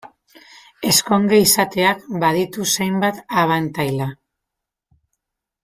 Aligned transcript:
Ezkonge 0.91 1.41
izateak 1.47 2.01
baditu 2.25 2.67
zenbait 2.77 3.21
abantaila. 3.45 4.09